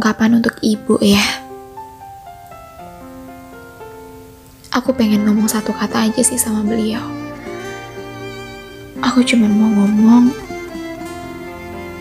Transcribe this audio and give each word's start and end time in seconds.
ungkapan 0.00 0.40
untuk 0.40 0.56
ibu 0.64 0.96
ya. 1.04 1.20
Aku 4.72 4.96
pengen 4.96 5.28
ngomong 5.28 5.44
satu 5.44 5.76
kata 5.76 6.08
aja 6.08 6.24
sih 6.24 6.40
sama 6.40 6.64
beliau. 6.64 7.04
Aku 9.04 9.20
cuma 9.28 9.44
mau 9.44 9.68
ngomong 9.68 10.32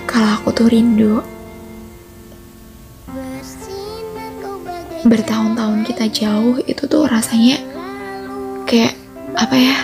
kalau 0.08 0.32
aku 0.32 0.56
tuh 0.56 0.72
rindu. 0.72 1.20
Bertahun-tahun 5.04 5.84
kita 5.84 6.08
jauh 6.08 6.56
itu 6.64 6.88
tuh 6.88 7.04
rasanya 7.04 7.60
kayak 8.64 8.96
apa 9.36 9.56
ya? 9.60 9.76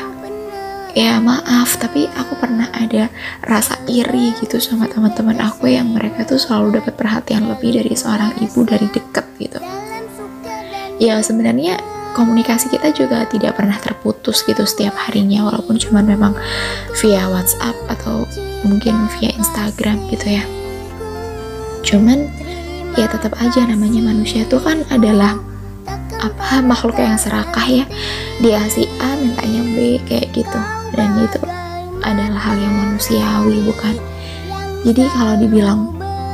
Ya 0.96 1.20
maaf 1.20 1.76
tapi 1.76 2.08
aku 2.08 2.40
pernah 2.40 2.72
ada 2.72 3.12
rasa 3.44 3.76
iri 3.84 4.31
gitu 4.40 4.63
sama 4.63 4.88
teman-teman 4.88 5.36
aku 5.44 5.67
yang 5.67 5.91
mereka 5.91 6.23
tuh 6.23 6.40
selalu 6.40 6.80
dapat 6.80 6.95
perhatian 6.95 7.52
lebih 7.52 7.76
dari 7.76 7.91
seorang 7.91 8.31
ibu 8.40 8.63
dari 8.63 8.88
deket 8.88 9.27
gitu. 9.36 9.59
Ya 10.95 11.20
sebenarnya 11.20 11.84
komunikasi 12.16 12.72
kita 12.72 12.95
juga 12.95 13.27
tidak 13.27 13.59
pernah 13.59 13.76
terputus 13.76 14.48
gitu 14.48 14.63
setiap 14.63 14.95
harinya 14.95 15.44
walaupun 15.52 15.76
cuma 15.76 16.00
memang 16.00 16.31
via 17.03 17.27
WhatsApp 17.27 17.75
atau 17.91 18.23
mungkin 18.64 19.12
via 19.20 19.36
Instagram 19.36 20.00
gitu 20.16 20.39
ya. 20.39 20.48
Cuman 21.84 22.31
ya 22.95 23.12
tetap 23.12 23.36
aja 23.44 23.67
namanya 23.67 24.00
manusia 24.00 24.48
tuh 24.48 24.64
kan 24.64 24.88
adalah 24.88 25.36
apa 26.23 26.64
makhluk 26.64 26.95
yang 26.95 27.20
serakah 27.20 27.67
ya. 27.67 27.84
Dia 28.39 28.64
si 28.72 28.88
A 29.03 29.20
mintanya 29.20 29.62
B 29.75 30.00
kayak 30.08 30.31
gitu 30.31 30.84
dan 30.95 31.20
itu 31.20 31.40
adalah 32.02 32.40
hal 32.40 32.55
yang 32.58 32.73
manusiawi 32.73 33.61
bukan? 33.67 33.95
Jadi 34.86 35.03
kalau 35.11 35.36
dibilang 35.38 35.80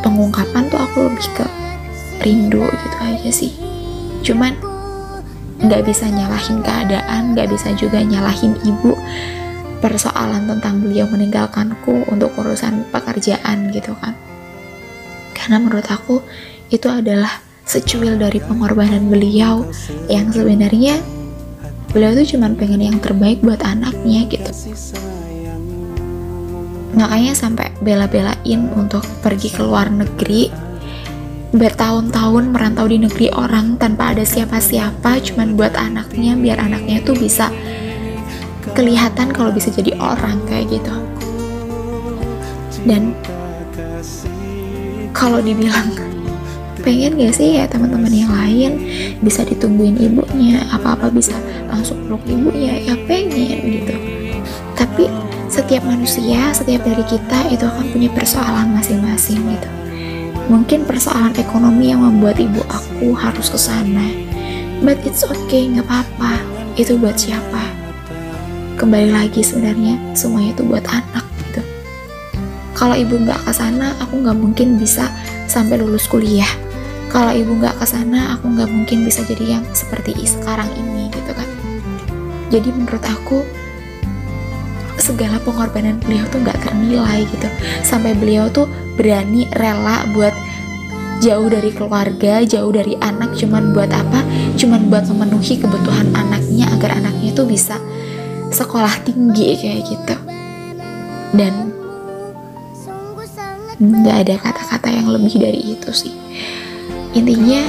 pengungkapan 0.05 0.67
tuh 0.69 0.79
aku 0.79 1.09
lebih 1.09 1.27
ke 1.33 1.45
rindu 2.21 2.65
gitu 2.65 2.97
aja 3.01 3.29
sih. 3.31 3.53
Cuman 4.21 4.53
nggak 5.61 5.85
bisa 5.85 6.09
nyalahin 6.09 6.61
keadaan 6.65 7.37
nggak 7.37 7.53
bisa 7.53 7.69
juga 7.77 8.01
nyalahin 8.01 8.57
ibu 8.65 8.97
persoalan 9.81 10.45
tentang 10.45 10.81
beliau 10.81 11.09
meninggalkanku 11.09 12.05
untuk 12.09 12.33
urusan 12.37 12.85
pekerjaan 12.93 13.73
gitu 13.73 13.97
kan. 13.97 14.13
Karena 15.33 15.57
menurut 15.57 15.85
aku 15.89 16.21
itu 16.69 16.85
adalah 16.85 17.41
secuil 17.65 18.17
dari 18.17 18.37
pengorbanan 18.41 19.09
beliau 19.09 19.65
yang 20.05 20.29
sebenarnya 20.29 21.01
beliau 21.91 22.15
tuh 22.15 22.27
cuma 22.35 22.47
pengen 22.55 22.81
yang 22.91 22.97
terbaik 23.03 23.43
buat 23.43 23.59
anaknya 23.63 24.27
gitu. 24.31 24.51
Makanya 26.95 27.33
sampai 27.35 27.71
bela-belain 27.79 28.61
untuk 28.75 29.03
pergi 29.23 29.51
ke 29.51 29.63
luar 29.63 29.87
negeri 29.91 30.51
bertahun-tahun 31.51 32.55
merantau 32.55 32.87
di 32.87 32.95
negeri 32.95 33.27
orang 33.35 33.75
tanpa 33.75 34.15
ada 34.15 34.23
siapa-siapa 34.23 35.19
cuman 35.19 35.59
buat 35.59 35.75
anaknya 35.75 36.39
biar 36.39 36.63
anaknya 36.63 37.03
tuh 37.03 37.11
bisa 37.11 37.51
kelihatan 38.71 39.35
kalau 39.35 39.51
bisa 39.51 39.67
jadi 39.67 39.91
orang 39.99 40.39
kayak 40.47 40.79
gitu. 40.79 40.95
Dan 42.87 43.11
kalau 45.11 45.43
dibilang 45.43 45.91
pengen 46.81 47.17
gak 47.17 47.37
sih 47.37 47.61
ya 47.61 47.69
teman-teman 47.69 48.09
yang 48.09 48.33
lain 48.33 48.71
bisa 49.21 49.45
ditungguin 49.45 49.97
ibunya? 50.01 50.65
Apa-apa 50.73 51.13
bisa 51.13 51.37
langsung 51.69 52.01
peluk 52.05 52.25
ibunya? 52.25 52.81
Ya 52.81 52.97
pengen 53.05 53.61
gitu. 53.61 53.95
Tapi 54.73 55.05
setiap 55.51 55.83
manusia 55.83 56.49
setiap 56.55 56.81
dari 56.81 57.03
kita 57.05 57.51
itu 57.53 57.63
akan 57.67 57.85
punya 57.93 58.09
persoalan 58.15 58.73
masing-masing 58.73 59.39
gitu. 59.45 59.69
Mungkin 60.49 60.83
persoalan 60.89 61.31
ekonomi 61.37 61.93
yang 61.93 62.01
membuat 62.01 62.41
ibu 62.41 62.59
aku 62.65 63.13
harus 63.13 63.47
ke 63.47 63.59
sana. 63.59 64.09
But 64.81 64.97
it's 65.05 65.21
okay 65.21 65.69
nggak 65.69 65.85
apa-apa. 65.85 66.41
Itu 66.79 66.97
buat 66.97 67.19
siapa? 67.19 67.61
Kembali 68.79 69.13
lagi 69.13 69.45
sebenarnya 69.45 69.99
semuanya 70.17 70.57
itu 70.57 70.63
buat 70.65 70.87
anak 70.89 71.25
gitu. 71.45 71.61
Kalau 72.73 72.97
ibu 72.97 73.13
nggak 73.21 73.45
ke 73.45 73.53
sana 73.53 73.93
aku 74.01 74.25
nggak 74.25 74.37
mungkin 74.39 74.81
bisa 74.81 75.13
sampai 75.45 75.77
lulus 75.77 76.09
kuliah 76.09 76.49
kalau 77.11 77.35
ibu 77.35 77.59
nggak 77.59 77.75
ke 77.75 77.85
sana 77.85 78.39
aku 78.39 78.47
nggak 78.47 78.71
mungkin 78.71 79.03
bisa 79.03 79.21
jadi 79.27 79.59
yang 79.59 79.63
seperti 79.75 80.15
sekarang 80.23 80.71
ini 80.79 81.11
gitu 81.11 81.31
kan. 81.35 81.47
Jadi 82.47 82.71
menurut 82.71 83.03
aku 83.03 83.43
segala 84.95 85.35
pengorbanan 85.43 85.99
beliau 85.99 86.23
tuh 86.31 86.39
nggak 86.39 86.55
ternilai 86.63 87.27
gitu. 87.27 87.47
Sampai 87.83 88.15
beliau 88.15 88.47
tuh 88.47 88.65
berani 88.95 89.43
rela 89.59 90.07
buat 90.15 90.31
jauh 91.19 91.51
dari 91.51 91.69
keluarga 91.75 92.41
jauh 92.47 92.71
dari 92.71 92.95
anak 93.03 93.35
cuman 93.35 93.75
buat 93.75 93.91
apa? 93.91 94.23
Cuman 94.55 94.87
buat 94.87 95.03
memenuhi 95.11 95.59
kebutuhan 95.59 96.15
anaknya 96.15 96.71
agar 96.71 96.95
anaknya 96.95 97.35
tuh 97.35 97.43
bisa 97.43 97.75
sekolah 98.55 99.03
tinggi 99.03 99.59
kayak 99.59 99.83
gitu. 99.83 100.15
Dan 101.35 101.75
nggak 103.81 104.17
ada 104.27 104.35
kata-kata 104.37 104.87
yang 104.93 105.09
lebih 105.09 105.41
dari 105.41 105.73
itu 105.73 105.89
sih 105.89 106.13
Intinya, 107.11 107.67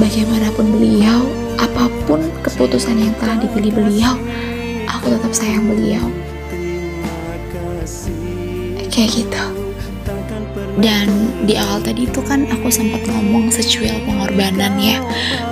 bagaimanapun 0.00 0.72
beliau, 0.72 1.28
apa 1.60 1.92
pun 2.08 2.24
keputusan 2.40 2.96
yang 2.96 3.12
telah 3.20 3.36
dipilih 3.44 3.76
beliau, 3.76 4.16
aku 4.88 5.12
tetap 5.12 5.32
sayang 5.36 5.68
beliau. 5.68 6.04
Kayak 8.88 9.10
gitu. 9.20 9.44
Dan 10.76 11.08
di 11.48 11.56
awal 11.56 11.80
tadi 11.80 12.04
itu 12.04 12.20
kan 12.20 12.44
aku 12.52 12.68
sempat 12.68 13.00
ngomong 13.08 13.48
secuil 13.48 13.96
pengorbanan 14.04 14.76
ya 14.76 15.00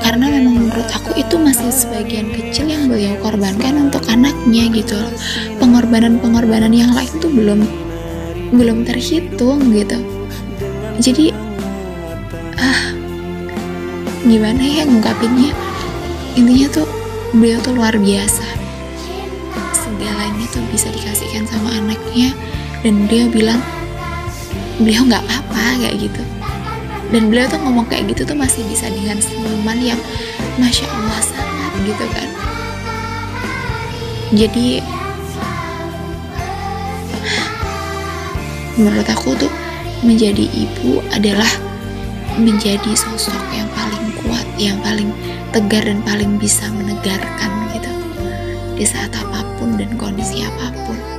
Karena 0.04 0.28
memang 0.28 0.68
menurut 0.68 0.84
aku 0.92 1.16
itu 1.16 1.40
masih 1.40 1.72
sebagian 1.72 2.28
kecil 2.28 2.68
yang 2.68 2.92
beliau 2.92 3.16
korbankan 3.24 3.88
untuk 3.88 4.04
anaknya 4.12 4.68
gitu 4.68 5.00
Pengorbanan-pengorbanan 5.64 6.76
yang 6.76 6.92
lain 6.92 7.08
tuh 7.24 7.32
belum 7.32 7.64
belum 8.52 8.84
terhitung 8.84 9.72
gitu 9.72 9.96
Jadi 11.00 11.43
gimana 14.24 14.64
ya 14.64 14.88
ngungkapinnya? 14.88 15.52
Intinya 16.34 16.66
tuh 16.72 16.88
beliau 17.36 17.60
tuh 17.60 17.76
luar 17.76 17.94
biasa. 17.94 18.44
Segalanya 19.76 20.46
tuh 20.50 20.64
bisa 20.72 20.88
dikasihkan 20.90 21.44
sama 21.44 21.70
anaknya. 21.76 22.32
Dan 22.80 23.04
beliau 23.08 23.28
bilang 23.28 23.60
beliau 24.80 25.04
nggak 25.06 25.22
apa-apa 25.28 25.84
kayak 25.84 26.08
gitu. 26.08 26.22
Dan 27.12 27.30
beliau 27.30 27.46
tuh 27.46 27.60
ngomong 27.62 27.86
kayak 27.86 28.10
gitu 28.10 28.26
tuh 28.26 28.36
masih 28.36 28.64
bisa 28.66 28.88
dengan 28.90 29.20
senyuman 29.20 29.78
yang 29.78 30.00
masya 30.56 30.88
Allah 30.88 31.20
sangat 31.22 31.72
gitu 31.84 32.04
kan. 32.10 32.28
Jadi 34.34 34.82
menurut 38.74 39.06
aku 39.06 39.38
tuh 39.38 39.52
menjadi 40.02 40.50
ibu 40.50 40.98
adalah 41.14 41.46
menjadi 42.34 42.90
sosok 42.98 43.38
yang 43.54 43.70
paling 43.70 44.10
kuat, 44.24 44.46
yang 44.56 44.80
paling 44.80 45.12
tegar 45.52 45.84
dan 45.84 46.00
paling 46.02 46.40
bisa 46.40 46.66
menegarkan 46.72 47.52
gitu 47.76 47.92
di 48.74 48.84
saat 48.88 49.12
apa 49.14 49.44
pun 49.60 49.76
dan 49.78 49.92
kondisi 50.00 50.42
apa 50.42 50.74
pun. 50.88 51.13